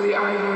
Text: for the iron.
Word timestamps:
for 0.00 0.06
the 0.06 0.14
iron. 0.14 0.47